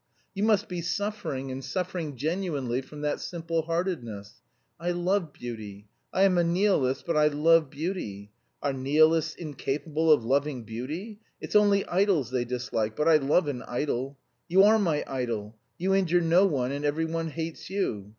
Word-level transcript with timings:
You 0.33 0.41
must 0.41 0.67
be 0.67 0.81
suffering 0.81 1.51
and 1.51 1.63
suffering 1.63 2.15
genuinely 2.15 2.81
from 2.81 3.01
that 3.01 3.19
simple 3.21 3.61
heartedness. 3.61 4.41
I 4.79 4.89
love 4.89 5.31
beauty. 5.31 5.89
I 6.11 6.23
am 6.23 6.39
a 6.39 6.43
nihilist, 6.43 7.05
but 7.05 7.15
I 7.15 7.27
love 7.27 7.69
beauty. 7.69 8.31
Are 8.63 8.73
nihilists 8.73 9.35
incapable 9.35 10.11
of 10.11 10.25
loving 10.25 10.63
beauty? 10.63 11.19
It's 11.39 11.55
only 11.55 11.85
idols 11.85 12.31
they 12.31 12.45
dislike, 12.45 12.95
but 12.95 13.07
I 13.07 13.17
love 13.17 13.47
an 13.47 13.61
idol. 13.61 14.17
You 14.47 14.63
are 14.63 14.79
my 14.79 15.03
idol! 15.05 15.55
You 15.77 15.93
injure 15.93 16.19
no 16.21 16.47
one, 16.47 16.71
and 16.71 16.83
every 16.83 17.05
one 17.05 17.27
hates 17.27 17.69
you. 17.69 18.09